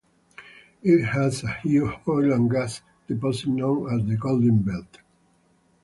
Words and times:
It 0.81 1.03
has 1.05 1.43
a 1.43 1.51
huge 1.61 1.93
oil 2.07 2.33
and 2.33 2.49
gas 2.49 2.81
deposit 3.07 3.49
known 3.49 3.87
as 3.99 4.07
the 4.09 4.15
"Golden 4.17 4.57
Belt". 4.63 4.97